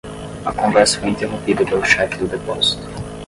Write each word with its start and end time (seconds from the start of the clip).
A 0.47 0.51
conversa 0.51 0.99
foi 0.99 1.09
interrompida 1.09 1.63
pelo 1.63 1.85
chefe 1.85 2.17
do 2.17 2.27
depósito. 2.27 2.81